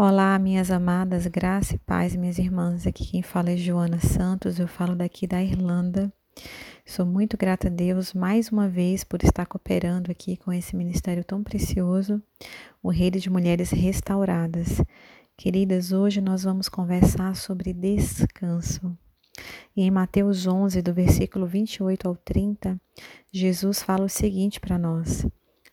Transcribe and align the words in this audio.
Olá, 0.00 0.38
minhas 0.38 0.70
amadas, 0.70 1.26
graça 1.26 1.74
e 1.74 1.78
paz, 1.78 2.14
minhas 2.14 2.38
irmãs. 2.38 2.86
Aqui 2.86 3.04
quem 3.04 3.20
fala 3.20 3.50
é 3.50 3.56
Joana 3.56 3.98
Santos, 3.98 4.60
eu 4.60 4.68
falo 4.68 4.94
daqui 4.94 5.26
da 5.26 5.42
Irlanda. 5.42 6.12
Sou 6.86 7.04
muito 7.04 7.36
grata 7.36 7.66
a 7.66 7.70
Deus 7.70 8.14
mais 8.14 8.48
uma 8.48 8.68
vez 8.68 9.02
por 9.02 9.24
estar 9.24 9.44
cooperando 9.44 10.12
aqui 10.12 10.36
com 10.36 10.52
esse 10.52 10.76
ministério 10.76 11.24
tão 11.24 11.42
precioso, 11.42 12.22
o 12.80 12.90
Rede 12.90 13.18
de 13.18 13.28
Mulheres 13.28 13.72
Restauradas. 13.72 14.80
Queridas, 15.36 15.90
hoje 15.90 16.20
nós 16.20 16.44
vamos 16.44 16.68
conversar 16.68 17.34
sobre 17.34 17.72
descanso. 17.72 18.96
E 19.76 19.82
em 19.82 19.90
Mateus 19.90 20.46
11, 20.46 20.80
do 20.80 20.94
versículo 20.94 21.44
28 21.44 22.06
ao 22.06 22.14
30, 22.14 22.80
Jesus 23.32 23.82
fala 23.82 24.04
o 24.04 24.08
seguinte 24.08 24.60
para 24.60 24.78
nós: 24.78 25.26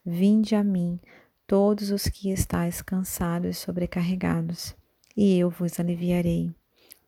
Vinde 0.03 0.55
a 0.55 0.63
mim 0.63 0.99
todos 1.47 1.91
os 1.91 2.07
que 2.07 2.31
estáis 2.31 2.81
cansados 2.81 3.57
e 3.57 3.59
sobrecarregados, 3.59 4.75
e 5.15 5.37
eu 5.37 5.49
vos 5.49 5.79
aliviarei. 5.79 6.53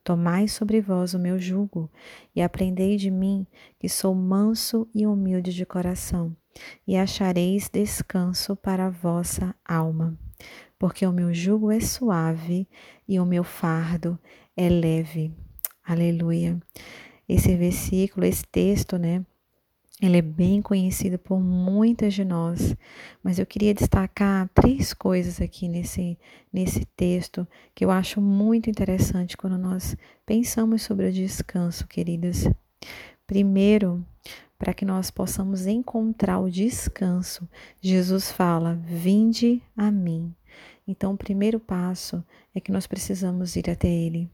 Tomai 0.04 0.48
sobre 0.48 0.80
vós 0.80 1.12
o 1.12 1.18
meu 1.18 1.38
jugo 1.38 1.90
e 2.34 2.40
aprendei 2.40 2.96
de 2.96 3.10
mim, 3.10 3.46
que 3.78 3.88
sou 3.88 4.14
manso 4.14 4.88
e 4.94 5.06
humilde 5.06 5.52
de 5.52 5.66
coração, 5.66 6.34
e 6.86 6.96
achareis 6.96 7.68
descanso 7.68 8.56
para 8.56 8.86
a 8.86 8.90
vossa 8.90 9.54
alma. 9.64 10.16
Porque 10.78 11.04
o 11.04 11.12
meu 11.12 11.34
jugo 11.34 11.70
é 11.70 11.80
suave 11.80 12.66
e 13.06 13.18
o 13.20 13.26
meu 13.26 13.44
fardo 13.44 14.18
é 14.56 14.68
leve. 14.68 15.32
Aleluia. 15.84 16.58
Esse 17.28 17.54
versículo, 17.56 18.24
esse 18.24 18.44
texto, 18.46 18.96
né? 18.96 19.24
Ele 20.00 20.18
é 20.18 20.22
bem 20.22 20.62
conhecido 20.62 21.18
por 21.18 21.40
muitas 21.40 22.14
de 22.14 22.24
nós, 22.24 22.76
mas 23.22 23.38
eu 23.38 23.44
queria 23.44 23.74
destacar 23.74 24.48
três 24.54 24.94
coisas 24.94 25.40
aqui 25.40 25.68
nesse, 25.68 26.16
nesse 26.52 26.84
texto 26.96 27.46
que 27.74 27.84
eu 27.84 27.90
acho 27.90 28.20
muito 28.20 28.70
interessante 28.70 29.36
quando 29.36 29.58
nós 29.58 29.96
pensamos 30.24 30.82
sobre 30.82 31.08
o 31.08 31.12
descanso, 31.12 31.86
queridas. 31.88 32.48
Primeiro, 33.26 34.06
para 34.56 34.72
que 34.72 34.84
nós 34.84 35.10
possamos 35.10 35.66
encontrar 35.66 36.38
o 36.38 36.50
descanso, 36.50 37.48
Jesus 37.80 38.30
fala: 38.30 38.80
Vinde 38.84 39.60
a 39.76 39.90
mim. 39.90 40.32
Então, 40.86 41.12
o 41.12 41.18
primeiro 41.18 41.58
passo 41.58 42.24
é 42.54 42.60
que 42.60 42.72
nós 42.72 42.86
precisamos 42.86 43.56
ir 43.56 43.68
até 43.68 43.88
Ele. 43.88 44.30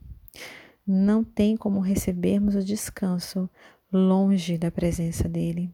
Não 0.87 1.23
tem 1.23 1.57
como 1.57 1.79
recebermos 1.79 2.55
o 2.55 2.63
descanso 2.63 3.49
longe 3.95 4.57
da 4.57 4.69
presença 4.69 5.29
dele. 5.29 5.73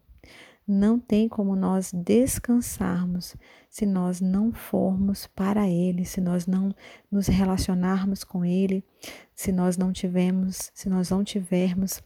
Não 0.68 1.00
tem 1.00 1.28
como 1.28 1.56
nós 1.56 1.92
descansarmos 1.92 3.36
se 3.70 3.86
nós 3.86 4.22
não 4.22 4.54
formos 4.54 5.28
para 5.28 5.68
ele, 5.68 6.06
se 6.06 6.22
nós 6.22 6.46
não 6.46 6.74
nos 7.12 7.28
relacionarmos 7.28 8.24
com 8.24 8.46
ele, 8.46 8.84
se 9.36 9.52
nós 9.52 9.76
não 9.76 9.92
tivermos, 9.92 10.72
se 10.74 10.88
nós 10.88 11.10
não 11.10 11.24
tivermos 11.24 12.02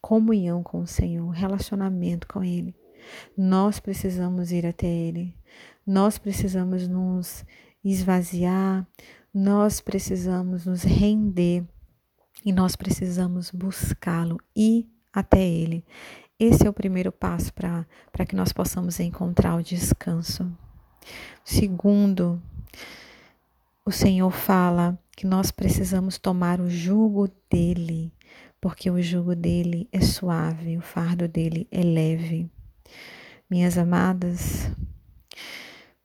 comunhão 0.00 0.62
com 0.62 0.80
o 0.80 0.86
Senhor, 0.86 1.28
relacionamento 1.30 2.26
com 2.26 2.42
ele. 2.42 2.74
Nós 3.36 3.78
precisamos 3.78 4.50
ir 4.50 4.66
até 4.66 4.86
ele. 4.86 5.36
Nós 5.86 6.18
precisamos 6.18 6.88
nos 6.88 7.44
esvaziar, 7.84 8.86
nós 9.32 9.80
precisamos 9.80 10.64
nos 10.64 10.82
render 10.82 11.64
e 12.44 12.52
nós 12.52 12.76
precisamos 12.76 13.50
buscá-lo 13.50 14.38
e 14.56 14.88
até 15.12 15.40
Ele. 15.42 15.84
Esse 16.38 16.66
é 16.66 16.70
o 16.70 16.72
primeiro 16.72 17.12
passo 17.12 17.52
para 17.52 18.26
que 18.26 18.34
nós 18.34 18.52
possamos 18.52 18.98
encontrar 18.98 19.56
o 19.56 19.62
descanso. 19.62 20.50
Segundo, 21.44 22.40
o 23.84 23.92
Senhor 23.92 24.30
fala 24.30 24.98
que 25.16 25.26
nós 25.26 25.50
precisamos 25.50 26.16
tomar 26.16 26.60
o 26.60 26.70
jugo 26.70 27.28
dele, 27.50 28.12
porque 28.60 28.90
o 28.90 29.02
jugo 29.02 29.34
dele 29.34 29.88
é 29.92 30.00
suave, 30.00 30.78
o 30.78 30.80
fardo 30.80 31.28
dele 31.28 31.66
é 31.70 31.82
leve. 31.82 32.50
Minhas 33.50 33.76
amadas, 33.76 34.70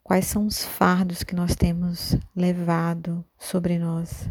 quais 0.04 0.26
são 0.26 0.46
os 0.48 0.64
fardos 0.64 1.24
que 1.24 1.36
nós 1.36 1.56
temos 1.56 2.18
levado 2.36 3.24
sobre 3.38 3.78
nós? 3.78 4.30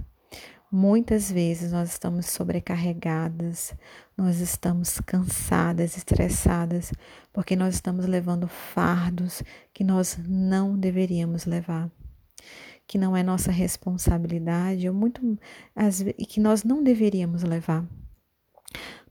Muitas 0.76 1.30
vezes 1.30 1.70
nós 1.70 1.90
estamos 1.90 2.26
sobrecarregadas, 2.26 3.72
nós 4.16 4.40
estamos 4.40 4.98
cansadas, 5.06 5.96
estressadas, 5.96 6.90
porque 7.32 7.54
nós 7.54 7.76
estamos 7.76 8.06
levando 8.06 8.48
fardos 8.48 9.40
que 9.72 9.84
nós 9.84 10.18
não 10.26 10.76
deveríamos 10.76 11.46
levar, 11.46 11.88
que 12.88 12.98
não 12.98 13.16
é 13.16 13.22
nossa 13.22 13.52
responsabilidade, 13.52 14.88
ou 14.88 14.94
muito 14.96 15.38
e 16.18 16.26
que 16.26 16.40
nós 16.40 16.64
não 16.64 16.82
deveríamos 16.82 17.44
levar. 17.44 17.88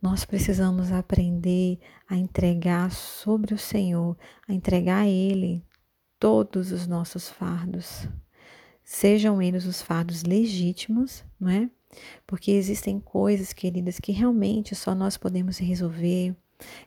Nós 0.01 0.25
precisamos 0.25 0.91
aprender 0.91 1.79
a 2.09 2.17
entregar 2.17 2.91
sobre 2.91 3.53
o 3.53 3.57
Senhor, 3.57 4.17
a 4.49 4.53
entregar 4.53 5.03
a 5.03 5.07
Ele 5.07 5.63
todos 6.19 6.73
os 6.73 6.85
nossos 6.87 7.29
fardos 7.29 8.09
sejam 8.83 9.41
eles 9.41 9.65
os 9.65 9.81
fardos 9.81 10.23
legítimos, 10.23 11.23
não 11.39 11.49
é? 11.49 11.69
Porque 12.25 12.51
existem 12.51 12.99
coisas, 12.99 13.53
queridas, 13.53 13.99
que 13.99 14.11
realmente 14.11 14.75
só 14.75 14.95
nós 14.95 15.17
podemos 15.17 15.57
resolver, 15.57 16.35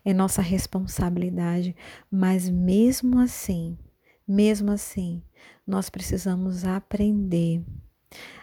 é 0.04 0.12
nossa 0.12 0.42
responsabilidade, 0.42 1.76
mas 2.10 2.48
mesmo 2.48 3.18
assim, 3.18 3.78
mesmo 4.26 4.72
assim, 4.72 5.22
nós 5.66 5.88
precisamos 5.90 6.64
aprender 6.64 7.62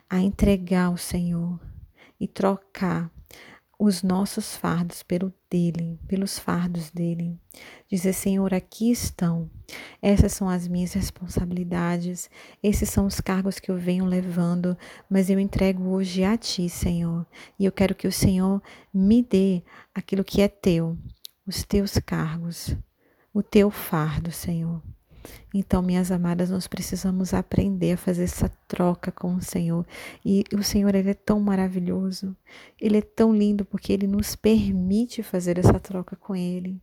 a 0.10 0.20
entregar 0.20 0.86
ao 0.86 0.98
Senhor 0.98 1.60
e 2.20 2.28
trocar 2.28 3.12
os 3.80 4.04
nossos 4.04 4.56
fardos 4.56 5.04
pelo 5.04 5.34
dele, 5.50 6.00
pelos 6.08 6.40
fardos 6.40 6.90
dele. 6.92 7.38
Dizer, 7.90 8.14
Senhor, 8.14 8.54
aqui 8.54 8.92
estão. 8.92 9.50
Essas 10.02 10.34
são 10.34 10.50
as 10.50 10.68
minhas 10.68 10.94
responsabilidades, 10.94 12.30
esses 12.62 12.90
são 12.90 13.06
os 13.06 13.20
cargos 13.20 13.60
que 13.60 13.70
eu 13.70 13.78
venho 13.78 14.06
levando, 14.06 14.78
mas 15.10 15.30
eu 15.30 15.40
entrego 15.40 15.90
hoje 15.90 16.24
a 16.24 16.38
ti, 16.38 16.70
Senhor. 16.70 17.26
E 17.60 17.66
eu 17.66 17.72
quero 17.72 17.96
que 17.96 18.08
o 18.08 18.12
Senhor 18.12 18.62
me 18.94 19.22
dê 19.22 19.64
aquilo 19.94 20.24
que 20.24 20.42
é 20.42 20.48
teu, 20.48 20.98
os 21.46 21.64
teus 21.64 21.98
cargos, 21.98 22.76
o 23.34 23.42
teu 23.42 23.70
fardo, 23.70 24.32
Senhor. 24.32 24.82
Então, 25.54 25.82
minhas 25.82 26.12
amadas, 26.12 26.50
nós 26.50 26.68
precisamos 26.68 27.34
aprender 27.34 27.94
a 27.94 27.98
fazer 27.98 28.24
essa 28.24 28.50
troca 28.68 29.12
com 29.12 29.36
o 29.36 29.42
Senhor. 29.42 29.86
E 30.26 30.44
o 30.54 30.64
Senhor, 30.64 30.94
Ele 30.96 31.12
é 31.12 31.14
tão 31.14 31.40
maravilhoso, 31.40 32.36
Ele 32.80 32.98
é 32.98 33.02
tão 33.02 33.36
lindo, 33.36 33.66
porque 33.66 33.94
Ele 33.94 34.08
nos 34.08 34.36
permite 34.36 35.24
fazer 35.24 35.58
essa 35.58 35.80
troca 35.80 36.16
com 36.16 36.36
Ele. 36.36 36.82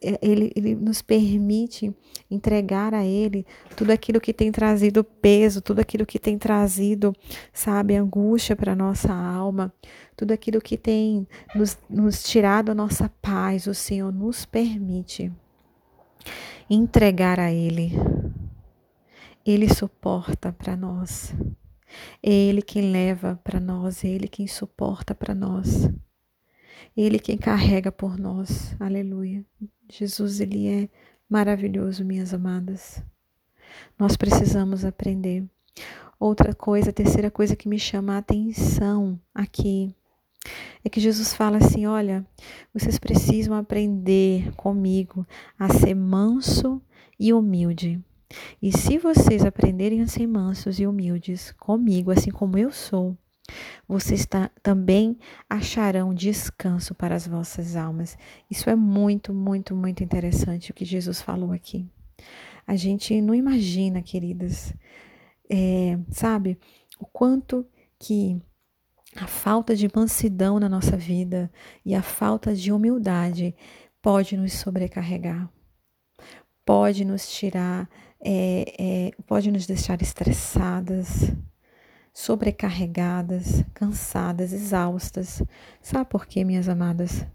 É, 0.00 0.18
ele, 0.22 0.50
ele 0.56 0.74
nos 0.74 1.02
permite 1.02 1.94
entregar 2.30 2.94
a 2.94 3.04
Ele 3.04 3.46
tudo 3.76 3.90
aquilo 3.90 4.18
que 4.18 4.32
tem 4.32 4.50
trazido 4.50 5.04
peso, 5.04 5.60
tudo 5.60 5.80
aquilo 5.80 6.06
que 6.06 6.18
tem 6.18 6.38
trazido, 6.38 7.14
sabe, 7.52 7.94
angústia 7.94 8.56
para 8.56 8.74
nossa 8.74 9.12
alma, 9.12 9.70
tudo 10.16 10.32
aquilo 10.32 10.58
que 10.58 10.78
tem 10.78 11.28
nos, 11.54 11.76
nos 11.88 12.22
tirado 12.22 12.70
a 12.70 12.74
nossa 12.74 13.10
paz. 13.20 13.66
O 13.66 13.74
Senhor 13.74 14.10
nos 14.10 14.46
permite 14.46 15.30
entregar 16.68 17.38
a 17.38 17.52
Ele. 17.52 17.92
Ele 19.44 19.72
suporta 19.72 20.52
para 20.52 20.76
nós. 20.76 21.34
É 22.22 22.30
Ele 22.30 22.62
quem 22.62 22.90
leva 22.90 23.40
para 23.44 23.60
nós, 23.60 24.04
é 24.04 24.08
Ele 24.08 24.28
quem 24.28 24.46
suporta 24.46 25.14
para 25.14 25.34
nós. 25.34 25.88
Ele 26.96 27.18
quem 27.18 27.36
carrega 27.36 27.92
por 27.92 28.18
nós. 28.18 28.74
Aleluia. 28.80 29.44
Jesus, 29.90 30.40
Ele 30.40 30.68
é 30.68 30.88
maravilhoso, 31.28 32.04
minhas 32.04 32.32
amadas. 32.32 33.02
Nós 33.98 34.16
precisamos 34.16 34.84
aprender. 34.84 35.44
Outra 36.18 36.54
coisa, 36.54 36.92
terceira 36.92 37.30
coisa 37.30 37.56
que 37.56 37.68
me 37.68 37.78
chama 37.78 38.14
a 38.14 38.18
atenção 38.18 39.20
aqui 39.34 39.94
é 40.84 40.88
que 40.88 41.00
Jesus 41.00 41.34
fala 41.34 41.58
assim: 41.58 41.86
olha, 41.86 42.26
vocês 42.72 42.98
precisam 42.98 43.54
aprender 43.54 44.52
comigo 44.54 45.26
a 45.58 45.68
ser 45.72 45.94
manso 45.94 46.80
e 47.18 47.32
humilde. 47.32 48.00
E 48.60 48.76
se 48.76 48.98
vocês 48.98 49.44
aprenderem 49.44 50.00
a 50.00 50.06
ser 50.06 50.26
mansos 50.26 50.78
e 50.80 50.86
humildes 50.86 51.52
comigo, 51.52 52.10
assim 52.10 52.30
como 52.30 52.58
eu 52.58 52.72
sou, 52.72 53.16
vocês 53.86 54.26
também 54.62 55.18
acharão 55.48 56.14
descanso 56.14 56.94
para 56.94 57.14
as 57.14 57.26
vossas 57.26 57.76
almas. 57.76 58.16
Isso 58.50 58.68
é 58.70 58.74
muito, 58.74 59.32
muito, 59.32 59.74
muito 59.74 60.02
interessante 60.02 60.70
o 60.70 60.74
que 60.74 60.84
Jesus 60.84 61.20
falou 61.20 61.52
aqui. 61.52 61.86
A 62.66 62.76
gente 62.76 63.20
não 63.20 63.34
imagina, 63.34 64.02
queridas, 64.02 64.74
é, 65.50 65.98
sabe, 66.10 66.58
o 66.98 67.04
quanto 67.04 67.66
que 67.98 68.40
a 69.16 69.26
falta 69.26 69.76
de 69.76 69.88
mansidão 69.94 70.58
na 70.58 70.68
nossa 70.68 70.96
vida 70.96 71.50
e 71.84 71.94
a 71.94 72.02
falta 72.02 72.54
de 72.54 72.72
humildade 72.72 73.54
pode 74.02 74.36
nos 74.36 74.52
sobrecarregar, 74.54 75.48
pode 76.64 77.04
nos 77.04 77.28
tirar, 77.28 77.88
é, 78.20 78.74
é, 78.78 79.10
pode 79.26 79.50
nos 79.50 79.66
deixar 79.66 80.02
estressadas, 80.02 81.32
sobrecarregadas, 82.12 83.64
cansadas, 83.72 84.52
exaustas. 84.52 85.42
Sabe 85.80 86.08
por 86.08 86.26
quê, 86.26 86.44
minhas 86.44 86.68
amadas? 86.68 87.26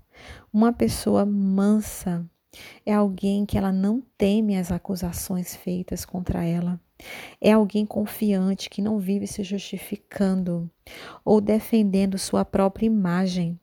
Uma 0.51 0.73
pessoa 0.73 1.25
mansa 1.25 2.25
é 2.85 2.93
alguém 2.93 3.45
que 3.45 3.57
ela 3.57 3.71
não 3.71 4.01
teme 4.17 4.57
as 4.57 4.71
acusações 4.71 5.55
feitas 5.55 6.05
contra 6.05 6.43
ela. 6.43 6.79
É 7.39 7.51
alguém 7.51 7.85
confiante 7.85 8.69
que 8.69 8.81
não 8.81 8.99
vive 8.99 9.25
se 9.25 9.43
justificando 9.43 10.69
ou 11.23 11.39
defendendo 11.39 12.17
sua 12.17 12.43
própria 12.43 12.85
imagem, 12.85 13.59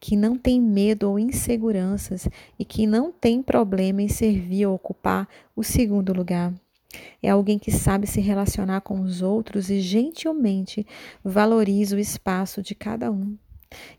que 0.00 0.16
não 0.16 0.36
tem 0.36 0.60
medo 0.60 1.10
ou 1.10 1.18
inseguranças 1.18 2.28
e 2.58 2.64
que 2.64 2.86
não 2.86 3.12
tem 3.12 3.42
problema 3.42 4.02
em 4.02 4.08
servir 4.08 4.66
ou 4.66 4.74
ocupar 4.74 5.28
o 5.54 5.62
segundo 5.62 6.12
lugar. 6.12 6.54
É 7.22 7.28
alguém 7.28 7.58
que 7.58 7.70
sabe 7.70 8.06
se 8.06 8.20
relacionar 8.20 8.80
com 8.80 9.00
os 9.00 9.20
outros 9.20 9.68
e 9.68 9.80
gentilmente 9.80 10.86
valoriza 11.22 11.96
o 11.96 12.00
espaço 12.00 12.62
de 12.62 12.74
cada 12.74 13.12
um. 13.12 13.36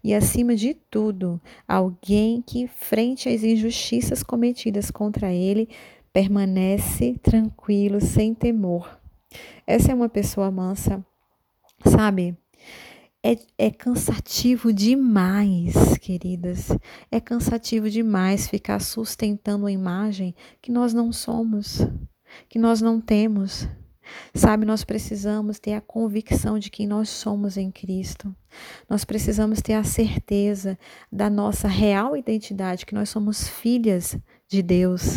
E, 0.04 0.16
acima 0.16 0.56
de 0.56 0.74
tudo, 0.74 1.40
alguém 1.68 2.42
que, 2.42 2.68
frente 2.68 3.30
às 3.30 3.44
injustiças 3.44 4.24
cometidas 4.24 4.90
contra 4.90 5.32
ele, 5.32 5.70
permanece 6.20 7.18
tranquilo, 7.24 8.02
sem 8.02 8.34
temor. 8.34 9.00
Essa 9.66 9.94
é 9.94 9.96
uma 9.96 10.10
pessoa 10.10 10.52
mansa, 10.52 11.02
sabe? 11.86 12.38
É, 13.24 13.38
é, 13.58 13.72
cansativo 13.72 14.74
demais, 14.74 15.98
queridas. 15.98 16.72
É 17.10 17.22
cansativo 17.22 17.90
demais 17.90 18.50
ficar 18.50 18.82
sustentando 18.82 19.64
uma 19.64 19.72
imagem 19.72 20.36
que 20.62 20.74
nós 20.74 20.94
não 20.94 21.14
somos, 21.14 21.88
que 22.50 22.60
nós 22.60 22.82
não 22.82 23.00
temos. 23.00 23.70
Sabe, 24.34 24.66
nós 24.66 24.84
precisamos 24.84 25.58
ter 25.58 25.74
a 25.74 25.82
convicção 25.82 26.60
de 26.60 26.70
quem 26.70 26.86
nós 26.86 27.08
somos 27.08 27.56
em 27.56 27.72
Cristo. 27.72 28.36
Nós 28.90 29.06
precisamos 29.06 29.62
ter 29.62 29.74
a 29.74 29.84
certeza 29.86 30.78
da 31.10 31.30
nossa 31.30 31.68
real 31.68 32.18
identidade, 32.18 32.86
que 32.86 32.96
nós 32.96 33.08
somos 33.08 33.48
filhas 33.48 34.18
de 34.50 34.62
Deus. 34.62 35.16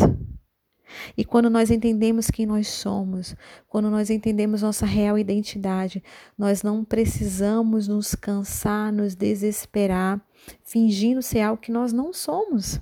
E 1.17 1.23
quando 1.23 1.49
nós 1.49 1.71
entendemos 1.71 2.29
quem 2.29 2.45
nós 2.45 2.67
somos, 2.67 3.35
quando 3.67 3.89
nós 3.89 4.09
entendemos 4.09 4.61
nossa 4.61 4.85
real 4.85 5.17
identidade, 5.17 6.03
nós 6.37 6.61
não 6.61 6.83
precisamos 6.83 7.87
nos 7.87 8.13
cansar, 8.15 8.91
nos 8.91 9.15
desesperar, 9.15 10.21
fingindo 10.63 11.21
ser 11.21 11.41
algo 11.41 11.61
que 11.61 11.71
nós 11.71 11.91
não 11.93 12.13
somos. 12.13 12.79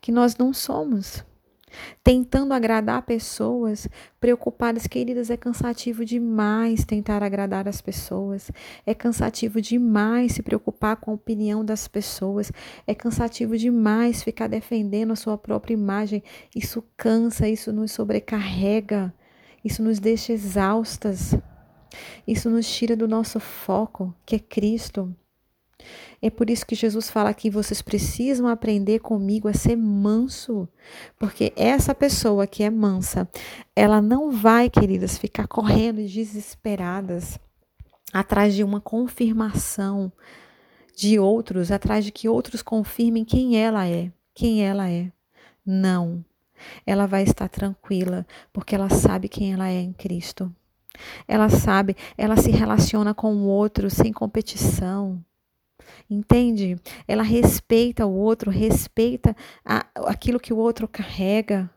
Que 0.00 0.10
nós 0.10 0.36
não 0.36 0.52
somos 0.52 1.24
tentando 2.02 2.54
agradar 2.54 3.02
pessoas, 3.02 3.88
preocupadas, 4.20 4.86
queridas, 4.86 5.30
é 5.30 5.36
cansativo 5.36 6.04
demais 6.04 6.84
tentar 6.84 7.22
agradar 7.22 7.68
as 7.68 7.80
pessoas, 7.80 8.50
é 8.86 8.94
cansativo 8.94 9.60
demais 9.60 10.32
se 10.32 10.42
preocupar 10.42 10.96
com 10.96 11.10
a 11.10 11.14
opinião 11.14 11.64
das 11.64 11.88
pessoas, 11.88 12.52
é 12.86 12.94
cansativo 12.94 13.56
demais 13.56 14.22
ficar 14.22 14.48
defendendo 14.48 15.12
a 15.12 15.16
sua 15.16 15.38
própria 15.38 15.74
imagem. 15.74 16.22
Isso 16.54 16.84
cansa, 16.96 17.48
isso 17.48 17.72
nos 17.72 17.92
sobrecarrega, 17.92 19.12
isso 19.64 19.82
nos 19.82 19.98
deixa 19.98 20.32
exaustas, 20.32 21.34
isso 22.26 22.48
nos 22.48 22.68
tira 22.68 22.96
do 22.96 23.08
nosso 23.08 23.40
foco, 23.40 24.14
que 24.24 24.36
é 24.36 24.38
Cristo. 24.38 25.14
É 26.22 26.28
por 26.28 26.50
isso 26.50 26.66
que 26.66 26.74
Jesus 26.74 27.10
fala 27.10 27.32
que 27.32 27.50
vocês 27.50 27.80
precisam 27.80 28.46
aprender 28.46 28.98
comigo 29.00 29.48
a 29.48 29.54
ser 29.54 29.76
manso, 29.76 30.68
porque 31.18 31.52
essa 31.56 31.94
pessoa 31.94 32.46
que 32.46 32.62
é 32.62 32.70
mansa, 32.70 33.28
ela 33.74 34.02
não 34.02 34.30
vai, 34.30 34.68
queridas, 34.68 35.16
ficar 35.16 35.46
correndo 35.46 35.96
desesperadas 36.06 37.38
atrás 38.12 38.54
de 38.54 38.62
uma 38.62 38.80
confirmação 38.80 40.12
de 40.94 41.18
outros, 41.18 41.70
atrás 41.70 42.04
de 42.04 42.12
que 42.12 42.28
outros 42.28 42.62
confirmem 42.62 43.24
quem 43.24 43.56
ela 43.56 43.88
é, 43.88 44.12
quem 44.34 44.62
ela 44.62 44.90
é. 44.90 45.10
Não. 45.64 46.24
Ela 46.84 47.06
vai 47.06 47.22
estar 47.22 47.48
tranquila, 47.48 48.26
porque 48.52 48.74
ela 48.74 48.90
sabe 48.90 49.28
quem 49.28 49.54
ela 49.54 49.68
é 49.68 49.80
em 49.80 49.92
Cristo. 49.94 50.54
Ela 51.26 51.48
sabe, 51.48 51.96
ela 52.18 52.36
se 52.36 52.50
relaciona 52.50 53.14
com 53.14 53.34
o 53.34 53.46
outro 53.46 53.88
sem 53.88 54.12
competição. 54.12 55.24
Entende? 56.08 56.76
Ela 57.06 57.22
respeita 57.22 58.06
o 58.06 58.14
outro, 58.14 58.50
respeita 58.50 59.36
a, 59.64 59.86
aquilo 60.06 60.40
que 60.40 60.52
o 60.52 60.58
outro 60.58 60.88
carrega. 60.88 61.70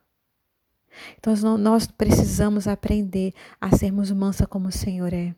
Então 1.18 1.34
nós 1.58 1.88
precisamos 1.88 2.68
aprender 2.68 3.34
a 3.60 3.76
sermos 3.76 4.12
mansa 4.12 4.46
como 4.46 4.68
o 4.68 4.72
Senhor 4.72 5.14
é. 5.14 5.36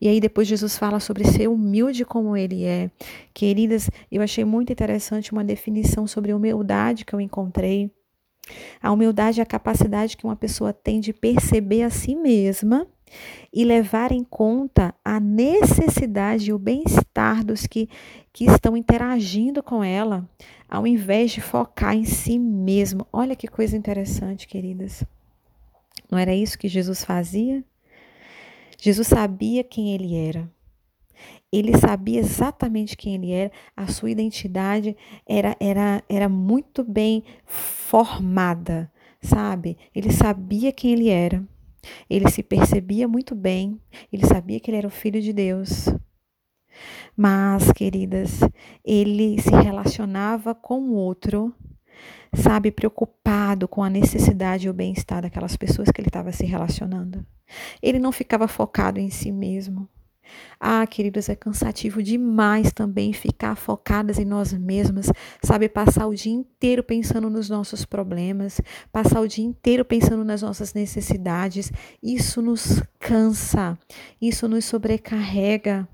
E 0.00 0.08
aí 0.08 0.20
depois 0.20 0.46
Jesus 0.46 0.78
fala 0.78 1.00
sobre 1.00 1.24
ser 1.24 1.48
humilde 1.48 2.04
como 2.04 2.36
ele 2.36 2.64
é. 2.64 2.90
Queridas, 3.34 3.90
eu 4.10 4.22
achei 4.22 4.44
muito 4.44 4.72
interessante 4.72 5.32
uma 5.32 5.44
definição 5.44 6.06
sobre 6.06 6.32
humildade 6.32 7.04
que 7.04 7.14
eu 7.14 7.20
encontrei. 7.20 7.90
A 8.80 8.92
humildade 8.92 9.40
é 9.40 9.42
a 9.42 9.46
capacidade 9.46 10.16
que 10.16 10.24
uma 10.24 10.36
pessoa 10.36 10.72
tem 10.72 11.00
de 11.00 11.12
perceber 11.12 11.82
a 11.82 11.90
si 11.90 12.14
mesma 12.14 12.86
e 13.52 13.64
levar 13.64 14.12
em 14.12 14.24
conta 14.24 14.94
a 15.04 15.18
necessidade 15.18 16.50
e 16.50 16.52
o 16.52 16.58
bem-estar 16.58 17.44
dos 17.44 17.66
que, 17.66 17.88
que 18.32 18.44
estão 18.44 18.76
interagindo 18.76 19.62
com 19.62 19.82
ela, 19.82 20.28
ao 20.68 20.86
invés 20.86 21.30
de 21.30 21.40
focar 21.40 21.94
em 21.94 22.04
si 22.04 22.38
mesmo. 22.38 23.06
Olha 23.12 23.36
que 23.36 23.48
coisa 23.48 23.76
interessante, 23.76 24.46
queridas. 24.46 25.04
Não 26.10 26.18
era 26.18 26.34
isso 26.34 26.58
que 26.58 26.68
Jesus 26.68 27.04
fazia? 27.04 27.64
Jesus 28.78 29.08
sabia 29.08 29.64
quem 29.64 29.94
ele 29.94 30.14
era. 30.14 30.50
Ele 31.50 31.76
sabia 31.78 32.20
exatamente 32.20 32.96
quem 32.96 33.14
ele 33.14 33.30
era, 33.30 33.50
a 33.74 33.86
sua 33.86 34.10
identidade 34.10 34.96
era, 35.26 35.56
era, 35.58 36.02
era 36.08 36.28
muito 36.28 36.84
bem 36.84 37.24
formada, 37.46 38.92
sabe? 39.22 39.78
Ele 39.94 40.12
sabia 40.12 40.72
quem 40.72 40.92
ele 40.92 41.08
era. 41.08 41.42
Ele 42.08 42.30
se 42.30 42.42
percebia 42.42 43.06
muito 43.08 43.34
bem, 43.34 43.80
ele 44.12 44.26
sabia 44.26 44.60
que 44.60 44.70
ele 44.70 44.78
era 44.78 44.86
o 44.86 44.90
filho 44.90 45.20
de 45.20 45.32
Deus. 45.32 45.88
Mas, 47.16 47.72
queridas, 47.72 48.40
ele 48.84 49.40
se 49.40 49.50
relacionava 49.50 50.54
com 50.54 50.80
o 50.80 50.92
outro, 50.92 51.54
sabe, 52.34 52.70
preocupado 52.70 53.66
com 53.66 53.82
a 53.82 53.90
necessidade 53.90 54.66
e 54.66 54.70
o 54.70 54.74
bem-estar 54.74 55.22
daquelas 55.22 55.56
pessoas 55.56 55.90
que 55.90 56.00
ele 56.00 56.08
estava 56.08 56.32
se 56.32 56.44
relacionando. 56.44 57.24
Ele 57.82 57.98
não 57.98 58.12
ficava 58.12 58.46
focado 58.46 59.00
em 59.00 59.08
si 59.08 59.32
mesmo. 59.32 59.88
Ah, 60.58 60.86
queridos, 60.86 61.28
é 61.28 61.34
cansativo 61.34 62.02
demais 62.02 62.72
também 62.72 63.12
ficar 63.12 63.56
focadas 63.56 64.18
em 64.18 64.24
nós 64.24 64.52
mesmas, 64.52 65.10
sabe? 65.42 65.68
Passar 65.68 66.06
o 66.06 66.14
dia 66.14 66.32
inteiro 66.32 66.82
pensando 66.82 67.28
nos 67.28 67.48
nossos 67.48 67.84
problemas, 67.84 68.60
passar 68.92 69.20
o 69.20 69.28
dia 69.28 69.44
inteiro 69.44 69.84
pensando 69.84 70.24
nas 70.24 70.42
nossas 70.42 70.74
necessidades. 70.74 71.72
Isso 72.02 72.40
nos 72.40 72.82
cansa, 72.98 73.78
isso 74.20 74.48
nos 74.48 74.64
sobrecarrega. 74.64 75.88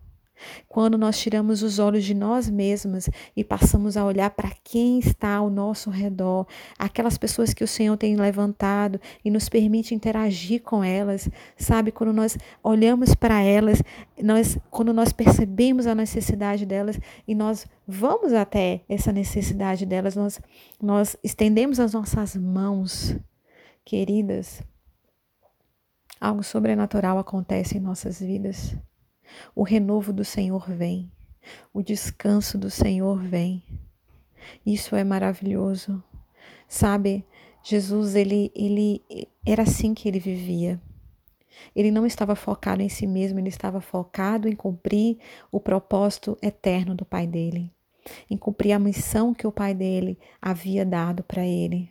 Quando 0.68 0.96
nós 0.96 1.18
tiramos 1.18 1.62
os 1.62 1.78
olhos 1.78 2.04
de 2.04 2.14
nós 2.14 2.48
mesmas 2.48 3.08
e 3.36 3.44
passamos 3.44 3.96
a 3.96 4.04
olhar 4.04 4.30
para 4.30 4.50
quem 4.64 4.98
está 4.98 5.36
ao 5.36 5.50
nosso 5.50 5.90
redor, 5.90 6.46
aquelas 6.78 7.18
pessoas 7.18 7.52
que 7.52 7.64
o 7.64 7.68
Senhor 7.68 7.96
tem 7.96 8.16
levantado 8.16 9.00
e 9.24 9.30
nos 9.30 9.48
permite 9.48 9.94
interagir 9.94 10.62
com 10.62 10.82
elas, 10.82 11.28
sabe? 11.56 11.92
Quando 11.92 12.12
nós 12.12 12.36
olhamos 12.62 13.14
para 13.14 13.42
elas, 13.42 13.82
nós, 14.22 14.58
quando 14.70 14.92
nós 14.92 15.12
percebemos 15.12 15.86
a 15.86 15.94
necessidade 15.94 16.64
delas 16.64 16.98
e 17.26 17.34
nós 17.34 17.66
vamos 17.86 18.32
até 18.32 18.82
essa 18.88 19.12
necessidade 19.12 19.84
delas, 19.84 20.16
nós, 20.16 20.40
nós 20.80 21.16
estendemos 21.22 21.78
as 21.80 21.92
nossas 21.92 22.36
mãos, 22.36 23.16
queridas. 23.84 24.62
Algo 26.20 26.42
sobrenatural 26.42 27.18
acontece 27.18 27.76
em 27.76 27.80
nossas 27.80 28.20
vidas. 28.20 28.76
O 29.54 29.62
renovo 29.62 30.12
do 30.12 30.24
Senhor 30.24 30.70
vem, 30.70 31.10
o 31.72 31.82
descanso 31.82 32.58
do 32.58 32.70
Senhor 32.70 33.20
vem. 33.22 33.62
Isso 34.64 34.94
é 34.96 35.04
maravilhoso. 35.04 36.02
Sabe, 36.68 37.24
Jesus, 37.62 38.14
ele, 38.14 38.50
ele 38.54 39.02
era 39.46 39.62
assim 39.62 39.94
que 39.94 40.08
ele 40.08 40.18
vivia. 40.18 40.80
Ele 41.76 41.90
não 41.90 42.06
estava 42.06 42.34
focado 42.34 42.82
em 42.82 42.88
si 42.88 43.06
mesmo, 43.06 43.38
ele 43.38 43.48
estava 43.48 43.80
focado 43.80 44.48
em 44.48 44.56
cumprir 44.56 45.18
o 45.50 45.60
propósito 45.60 46.36
eterno 46.42 46.94
do 46.94 47.04
Pai 47.04 47.26
dele, 47.26 47.70
em 48.28 48.36
cumprir 48.36 48.72
a 48.72 48.78
missão 48.78 49.34
que 49.34 49.46
o 49.46 49.52
Pai 49.52 49.74
dele 49.74 50.18
havia 50.40 50.84
dado 50.84 51.22
para 51.22 51.46
ele. 51.46 51.90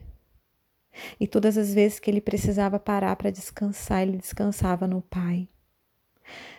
E 1.19 1.25
todas 1.25 1.57
as 1.57 1.74
vezes 1.74 2.00
que 2.00 2.12
ele 2.12 2.19
precisava 2.19 2.79
parar 2.79 3.15
para 3.15 3.31
descansar, 3.31 4.01
ele 4.01 4.17
descansava 4.17 4.88
no 4.88 5.01
Pai 5.01 5.48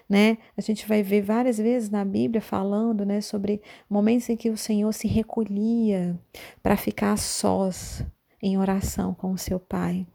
né? 0.09 0.39
A 0.57 0.61
gente 0.61 0.87
vai 0.87 1.03
ver 1.03 1.23
várias 1.23 1.59
vezes 1.59 1.89
na 1.91 2.05
Bíblia 2.05 2.41
falando, 2.41 3.05
né, 3.05 3.21
sobre 3.21 3.63
momentos 3.89 4.29
em 4.29 4.37
que 4.37 4.51
o 4.51 4.57
Senhor 4.57 4.93
se 4.93 5.09
recolhia 5.09 6.19
para 6.63 6.77
ficar 6.77 7.17
sós 7.17 8.05
em 8.43 8.59
oração 8.59 9.15
com 9.15 9.33
o 9.33 9.39
seu 9.39 9.59
Pai. 9.59 10.07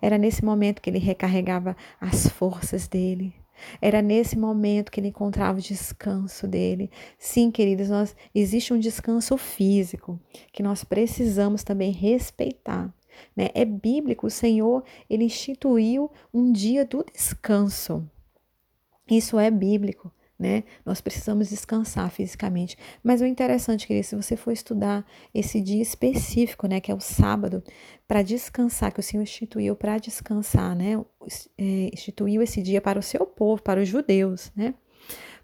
Era 0.00 0.18
nesse 0.18 0.44
momento 0.44 0.80
que 0.80 0.90
ele 0.90 0.98
recarregava 0.98 1.76
as 2.00 2.28
forças 2.28 2.88
dele. 2.88 3.34
Era 3.80 4.02
nesse 4.02 4.36
momento 4.36 4.90
que 4.90 5.00
ele 5.00 5.08
encontrava 5.08 5.58
o 5.58 5.62
descanso 5.62 6.46
dele. 6.46 6.90
Sim, 7.18 7.50
queridos, 7.50 7.88
nós 7.88 8.16
existe 8.34 8.72
um 8.72 8.78
descanso 8.78 9.36
físico 9.36 10.20
que 10.52 10.62
nós 10.62 10.84
precisamos 10.84 11.62
também 11.62 11.92
respeitar. 11.92 12.92
Né? 13.36 13.48
É 13.54 13.64
bíblico, 13.64 14.26
o 14.26 14.30
Senhor 14.30 14.82
ele 15.08 15.24
instituiu 15.24 16.10
um 16.32 16.50
dia 16.50 16.84
do 16.84 17.04
descanso. 17.04 18.08
Isso 19.08 19.38
é 19.38 19.50
bíblico 19.50 20.12
né? 20.38 20.64
Nós 20.84 21.00
precisamos 21.00 21.48
descansar 21.48 22.10
fisicamente. 22.10 22.76
Mas 23.02 23.20
o 23.20 23.26
interessante, 23.26 23.86
querido, 23.86 24.06
se 24.06 24.16
você 24.16 24.36
for 24.36 24.50
estudar 24.50 25.06
esse 25.32 25.60
dia 25.60 25.82
específico, 25.82 26.66
né, 26.66 26.80
que 26.80 26.90
é 26.90 26.94
o 26.94 27.00
sábado, 27.00 27.62
para 28.06 28.22
descansar, 28.22 28.92
que 28.92 29.00
o 29.00 29.02
Senhor 29.02 29.22
instituiu 29.22 29.76
para 29.76 29.98
descansar, 29.98 30.74
né? 30.74 31.02
É, 31.56 31.90
instituiu 31.92 32.42
esse 32.42 32.60
dia 32.62 32.80
para 32.80 32.98
o 32.98 33.02
seu 33.02 33.24
povo, 33.24 33.62
para 33.62 33.80
os 33.80 33.88
judeus, 33.88 34.52
né? 34.56 34.74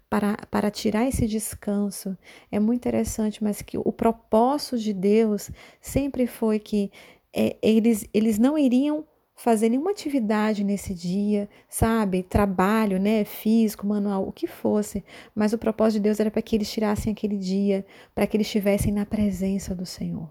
Para, 0.09 0.35
para 0.51 0.69
tirar 0.69 1.07
esse 1.07 1.25
descanso. 1.25 2.17
É 2.51 2.59
muito 2.59 2.79
interessante, 2.79 3.41
mas 3.41 3.61
que 3.61 3.77
o 3.77 3.93
propósito 3.93 4.77
de 4.77 4.93
Deus 4.93 5.49
sempre 5.79 6.27
foi 6.27 6.59
que 6.59 6.91
é, 7.33 7.55
eles, 7.61 8.05
eles 8.13 8.37
não 8.37 8.57
iriam 8.57 9.05
fazer 9.35 9.69
nenhuma 9.69 9.91
atividade 9.91 10.63
nesse 10.63 10.93
dia, 10.93 11.49
sabe? 11.67 12.23
Trabalho, 12.23 12.99
né? 12.99 13.23
Físico, 13.25 13.87
manual, 13.87 14.27
o 14.27 14.31
que 14.31 14.47
fosse. 14.47 15.03
Mas 15.33 15.53
o 15.53 15.57
propósito 15.57 15.99
de 15.99 16.03
Deus 16.03 16.19
era 16.19 16.29
para 16.29 16.41
que 16.41 16.55
eles 16.55 16.71
tirassem 16.71 17.11
aquele 17.11 17.37
dia, 17.37 17.85
para 18.13 18.27
que 18.27 18.37
eles 18.37 18.47
estivessem 18.47 18.93
na 18.93 19.05
presença 19.05 19.73
do 19.73 19.85
Senhor, 19.85 20.29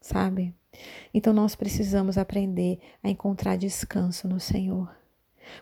sabe? 0.00 0.54
Então 1.12 1.32
nós 1.32 1.54
precisamos 1.54 2.16
aprender 2.18 2.78
a 3.02 3.10
encontrar 3.10 3.56
descanso 3.56 4.26
no 4.26 4.40
Senhor. 4.40 4.90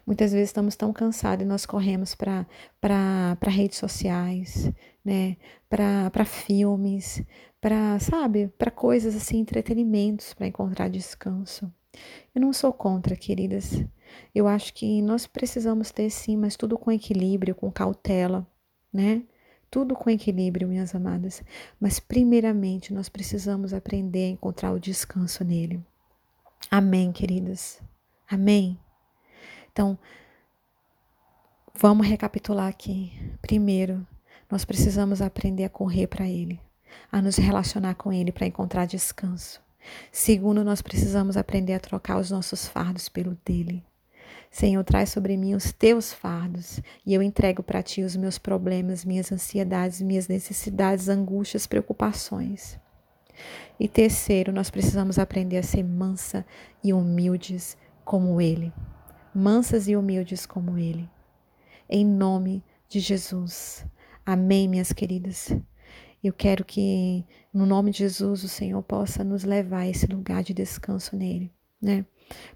Muitas 0.07 0.33
vezes 0.33 0.51
estamos 0.51 0.77
tão 0.77 0.93
cansados 0.93 1.45
e 1.45 1.49
nós 1.49 1.67
corremos 1.67 2.15
para 2.15 2.47
redes 3.49 3.79
sociais, 3.79 4.71
né? 5.05 5.37
para 5.69 6.25
filmes, 6.25 7.23
para, 7.61 7.99
sabe, 7.99 8.49
para 8.59 8.71
coisas 8.71 9.15
assim, 9.15 9.39
entretenimentos, 9.39 10.35
para 10.35 10.47
encontrar 10.47 10.89
descanso. 10.89 11.73
Eu 12.35 12.41
não 12.41 12.53
sou 12.53 12.73
contra, 12.73 13.17
queridas. 13.17 13.85
Eu 14.35 14.47
acho 14.47 14.73
que 14.75 15.03
nós 15.03 15.27
precisamos 15.27 15.91
ter 15.91 16.11
sim, 16.11 16.37
mas 16.37 16.57
tudo 16.57 16.79
com 16.79 16.91
equilíbrio, 16.91 17.55
com 17.55 17.71
cautela, 17.71 18.47
né? 18.93 19.23
Tudo 19.71 19.95
com 19.95 20.11
equilíbrio, 20.11 20.69
minhas 20.69 20.95
amadas. 20.95 21.43
Mas 21.81 22.01
primeiramente 22.01 22.93
nós 22.93 23.09
precisamos 23.09 23.73
aprender 23.73 24.27
a 24.27 24.31
encontrar 24.31 24.73
o 24.73 24.81
descanso 24.81 25.45
nele. 25.45 25.85
Amém, 26.71 27.13
queridas. 27.13 27.81
Amém. 28.29 28.79
Então, 29.73 29.99
vamos 31.75 32.07
recapitular 32.07 32.69
aqui. 32.69 33.13
Primeiro, 33.41 34.07
nós 34.51 34.65
precisamos 34.65 35.23
aprender 35.23 35.65
a 35.65 35.69
correr 35.71 36.09
para 36.09 36.29
ele, 36.29 36.61
a 37.11 37.23
nos 37.23 37.37
relacionar 37.37 37.95
com 37.95 38.13
ele 38.13 38.33
para 38.33 38.47
encontrar 38.47 38.87
descanso. 38.87 39.61
Segundo, 40.13 40.65
nós 40.65 40.83
precisamos 40.83 41.37
aprender 41.37 41.75
a 41.75 41.81
trocar 41.81 42.19
os 42.19 42.31
nossos 42.31 42.67
fardos 42.67 43.09
pelo 43.09 43.37
dele. 43.45 43.85
Senhor, 44.51 44.83
traz 44.83 45.11
sobre 45.11 45.37
mim 45.37 45.55
os 45.55 45.73
teus 45.73 46.13
fardos 46.13 46.81
e 47.07 47.15
eu 47.15 47.23
entrego 47.23 47.63
para 47.63 47.83
ti 47.83 48.03
os 48.03 48.17
meus 48.17 48.37
problemas, 48.37 49.05
minhas 49.05 49.31
ansiedades, 49.31 50.03
minhas 50.03 50.27
necessidades, 50.27 51.09
angústias, 51.09 51.67
preocupações. 51.67 52.79
E 53.79 53.89
terceiro, 53.89 54.53
nós 54.53 54.69
precisamos 54.69 55.19
aprender 55.19 55.57
a 55.57 55.63
ser 55.63 55.85
mansa 55.85 56.45
e 56.83 56.93
humildes 56.93 57.77
como 58.05 58.41
ele. 58.41 58.73
Mansas 59.35 59.89
e 59.89 59.95
humildes 59.95 60.45
como 60.45 60.77
ele. 60.77 61.09
Em 61.89 62.05
nome 62.05 62.63
de 62.89 62.99
Jesus. 62.99 63.87
Amém, 64.27 64.69
minhas 64.69 64.93
queridas. 64.93 65.55
Eu 66.23 66.33
quero 66.33 66.65
que, 66.65 67.25
no 67.53 67.67
nome 67.67 67.91
de 67.91 67.99
Jesus, 67.99 68.45
o 68.45 68.49
Senhor 68.49 68.83
possa 68.83 69.25
nos 69.25 69.45
levar 69.45 69.81
a 69.81 69.89
esse 69.89 70.07
lugar 70.07 70.43
de 70.43 70.55
descanso 70.55 71.17
nele, 71.17 71.53
né? 71.81 72.05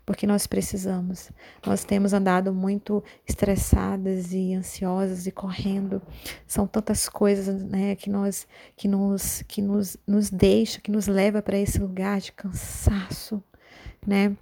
Porque 0.07 0.25
nós 0.25 0.47
precisamos. 0.47 1.33
Nós 1.67 1.83
temos 1.83 2.13
andado 2.13 2.55
muito 2.55 3.03
estressadas 3.27 4.33
e 4.33 4.55
ansiosas 4.55 5.27
e 5.27 5.33
correndo. 5.33 6.01
São 6.47 6.65
tantas 6.65 7.09
coisas, 7.09 7.63
né, 7.65 7.97
que 7.97 8.09
nós 8.09 8.47
que 8.77 8.87
nos 8.87 9.43
que 9.43 9.61
nos 9.61 9.97
nos 10.07 10.31
deixa, 10.31 10.81
que 10.81 10.93
nos 10.93 11.09
leva 11.09 11.43
para 11.43 11.59
esse 11.59 11.81
lugar 11.81 12.21
de 12.21 12.31
cansaço, 12.31 13.43
né? 14.07 14.37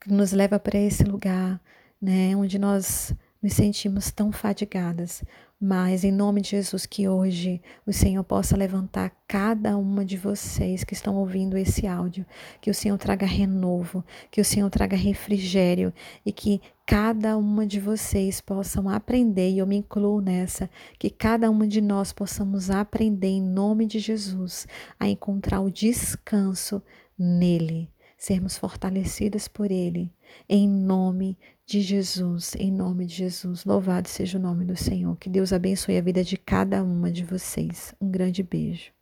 Que 0.00 0.10
nos 0.10 0.32
leva 0.32 0.58
para 0.58 0.78
esse 0.78 1.04
lugar, 1.04 1.60
né, 2.00 2.34
onde 2.36 2.58
nós 2.58 3.14
nos 3.42 3.52
sentimos 3.52 4.10
tão 4.10 4.32
fadigadas, 4.32 5.22
mas 5.66 6.04
em 6.04 6.12
nome 6.12 6.42
de 6.42 6.50
Jesus, 6.50 6.84
que 6.84 7.08
hoje 7.08 7.58
o 7.86 7.92
Senhor 7.92 8.22
possa 8.22 8.54
levantar 8.54 9.10
cada 9.26 9.78
uma 9.78 10.04
de 10.04 10.14
vocês 10.14 10.84
que 10.84 10.92
estão 10.92 11.16
ouvindo 11.16 11.56
esse 11.56 11.86
áudio, 11.86 12.26
que 12.60 12.70
o 12.70 12.74
Senhor 12.74 12.98
traga 12.98 13.24
renovo, 13.24 14.04
que 14.30 14.42
o 14.42 14.44
Senhor 14.44 14.68
traga 14.68 14.94
refrigério 14.94 15.90
e 16.24 16.30
que 16.30 16.60
cada 16.84 17.38
uma 17.38 17.66
de 17.66 17.80
vocês 17.80 18.42
possam 18.42 18.90
aprender, 18.90 19.52
e 19.52 19.58
eu 19.58 19.66
me 19.66 19.76
incluo 19.76 20.20
nessa, 20.20 20.68
que 20.98 21.08
cada 21.08 21.50
uma 21.50 21.66
de 21.66 21.80
nós 21.80 22.12
possamos 22.12 22.68
aprender 22.68 23.28
em 23.28 23.40
nome 23.40 23.86
de 23.86 23.98
Jesus 23.98 24.68
a 25.00 25.08
encontrar 25.08 25.60
o 25.60 25.70
descanso 25.70 26.82
nele, 27.18 27.90
sermos 28.18 28.58
fortalecidas 28.58 29.48
por 29.48 29.70
ele, 29.70 30.12
em 30.46 30.68
nome 30.68 31.38
de 31.66 31.80
Jesus, 31.80 32.54
em 32.56 32.70
nome 32.70 33.06
de 33.06 33.14
Jesus. 33.14 33.64
Louvado 33.64 34.08
seja 34.08 34.38
o 34.38 34.40
nome 34.40 34.64
do 34.64 34.76
Senhor. 34.76 35.16
Que 35.16 35.28
Deus 35.28 35.52
abençoe 35.52 35.98
a 35.98 36.02
vida 36.02 36.22
de 36.22 36.36
cada 36.36 36.82
uma 36.82 37.10
de 37.10 37.24
vocês. 37.24 37.94
Um 38.00 38.10
grande 38.10 38.42
beijo. 38.42 38.93